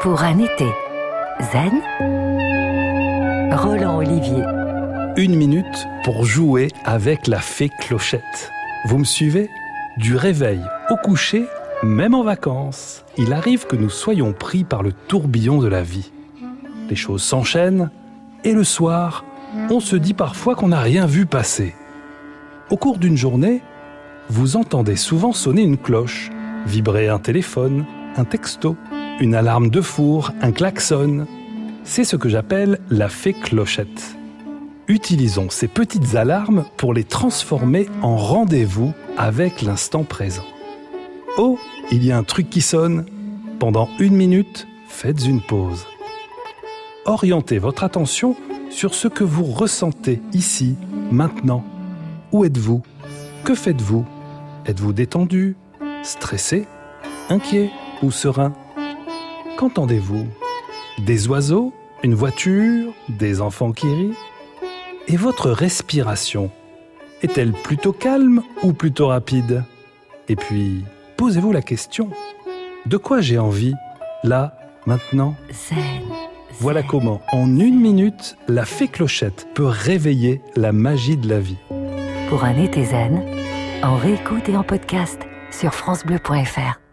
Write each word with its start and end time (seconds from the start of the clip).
pour 0.00 0.22
un 0.22 0.38
été 0.38 0.66
zen 1.52 1.82
Roland 3.52 3.98
Olivier. 3.98 4.42
Une 5.18 5.34
minute 5.34 5.86
pour 6.04 6.24
jouer 6.24 6.68
avec 6.86 7.26
la 7.26 7.38
fée 7.38 7.68
Clochette. 7.68 8.50
Vous 8.86 8.96
me 8.96 9.04
suivez? 9.04 9.50
Du 9.98 10.16
réveil 10.16 10.62
au 10.88 10.96
coucher, 10.96 11.44
même 11.82 12.14
en 12.14 12.22
vacances, 12.22 13.04
il 13.18 13.34
arrive 13.34 13.66
que 13.66 13.76
nous 13.76 13.90
soyons 13.90 14.32
pris 14.32 14.64
par 14.64 14.82
le 14.82 14.92
tourbillon 14.92 15.58
de 15.58 15.68
la 15.68 15.82
vie. 15.82 16.10
Les 16.88 16.96
choses 16.96 17.22
s'enchaînent 17.22 17.90
et 18.42 18.54
le 18.54 18.64
soir, 18.64 19.26
on 19.68 19.80
se 19.80 19.96
dit 19.96 20.14
parfois 20.14 20.54
qu'on 20.54 20.68
n'a 20.68 20.80
rien 20.80 21.04
vu 21.04 21.26
passer. 21.26 21.74
Au 22.70 22.78
cours 22.78 22.96
d'une 22.96 23.18
journée, 23.18 23.60
vous 24.30 24.56
entendez 24.56 24.96
souvent 24.96 25.34
sonner 25.34 25.62
une 25.62 25.76
cloche, 25.76 26.30
vibrer 26.64 27.08
un 27.08 27.18
téléphone, 27.18 27.84
un 28.16 28.24
texto, 28.24 28.78
une 29.20 29.34
alarme 29.34 29.68
de 29.68 29.82
four, 29.82 30.32
un 30.40 30.50
klaxon. 30.50 31.26
C'est 31.84 32.04
ce 32.04 32.16
que 32.16 32.28
j'appelle 32.28 32.80
la 32.88 33.08
fée 33.08 33.34
clochette. 33.34 34.16
Utilisons 34.88 35.50
ces 35.50 35.68
petites 35.68 36.16
alarmes 36.16 36.64
pour 36.78 36.94
les 36.94 37.04
transformer 37.04 37.86
en 38.02 38.16
rendez-vous 38.16 38.92
avec 39.16 39.62
l'instant 39.62 40.04
présent. 40.04 40.46
Oh, 41.36 41.58
il 41.92 42.04
y 42.04 42.10
a 42.10 42.18
un 42.18 42.24
truc 42.24 42.50
qui 42.50 42.62
sonne. 42.62 43.04
Pendant 43.58 43.88
une 43.98 44.16
minute, 44.16 44.66
faites 44.88 45.26
une 45.26 45.42
pause. 45.42 45.86
Orientez 47.04 47.58
votre 47.58 47.84
attention 47.84 48.36
sur 48.70 48.94
ce 48.94 49.06
que 49.06 49.24
vous 49.24 49.44
ressentez 49.44 50.22
ici, 50.32 50.76
maintenant. 51.10 51.62
Où 52.32 52.44
êtes-vous? 52.44 52.82
Que 53.44 53.54
faites-vous? 53.54 54.06
Êtes-vous 54.64 54.92
détendu 54.92 55.56
Stressé 56.02 56.66
Inquiet 57.28 57.70
ou 58.02 58.10
serein? 58.10 58.54
Qu'entendez-vous? 59.60 60.26
Des 61.00 61.28
oiseaux 61.28 61.74
Une 62.02 62.14
voiture 62.14 62.94
Des 63.10 63.42
enfants 63.42 63.72
qui 63.72 63.88
rient? 63.88 64.16
Et 65.06 65.18
votre 65.18 65.50
respiration 65.50 66.50
Est-elle 67.20 67.52
plutôt 67.52 67.92
calme 67.92 68.42
ou 68.62 68.72
plutôt 68.72 69.08
rapide? 69.08 69.64
Et 70.28 70.36
puis, 70.36 70.82
posez-vous 71.18 71.52
la 71.52 71.60
question. 71.60 72.08
De 72.86 72.96
quoi 72.96 73.20
j'ai 73.20 73.38
envie 73.38 73.74
Là, 74.24 74.56
maintenant? 74.86 75.36
Zen. 75.50 76.08
Voilà 76.58 76.82
comment, 76.82 77.20
en 77.30 77.60
une 77.60 77.78
minute, 77.78 78.38
la 78.48 78.64
fée 78.64 78.88
clochette 78.88 79.46
peut 79.52 79.66
réveiller 79.66 80.40
la 80.56 80.72
magie 80.72 81.18
de 81.18 81.28
la 81.28 81.38
vie. 81.38 81.58
Pour 82.30 82.44
un 82.44 82.56
été 82.56 82.86
zen, 82.86 83.22
en 83.82 83.96
réécoute 83.96 84.48
et 84.48 84.56
en 84.56 84.62
podcast 84.62 85.20
sur 85.50 85.74
FranceBleu.fr. 85.74 86.80